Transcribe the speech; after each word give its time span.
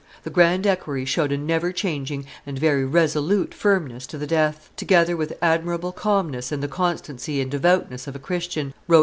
"The 0.23 0.31
grand 0.31 0.65
equerry 0.65 1.05
showed 1.05 1.31
a 1.31 1.37
never 1.37 1.71
changing 1.71 2.25
and 2.43 2.57
very 2.57 2.83
resolute 2.83 3.53
firmness 3.53 4.07
to 4.07 4.17
the 4.17 4.25
death, 4.25 4.71
together 4.75 5.15
with 5.15 5.37
admirable 5.43 5.91
calmness 5.91 6.51
and 6.51 6.63
the 6.63 6.67
constancy 6.67 7.39
and 7.39 7.51
devoutness 7.51 8.07
of 8.07 8.15
a 8.15 8.19
Christian," 8.19 8.73
wrote 8.87 8.97
M. 8.99 8.99